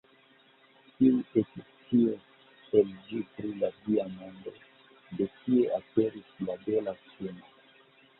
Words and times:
Kiu 0.93 1.17
ekscios 1.41 2.31
el 2.79 2.89
ĝi 3.09 3.19
pri 3.35 3.51
la 3.63 3.69
Dia 3.83 4.05
mondo: 4.13 4.55
De 5.19 5.27
kie 5.43 5.69
aperis 5.77 6.33
la 6.49 6.57
bela 6.65 6.97
suno? 7.03 7.53